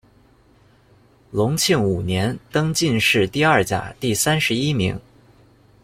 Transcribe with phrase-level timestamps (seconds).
[1.29, 4.99] 隆庆五年，登进士第二甲第三十一名。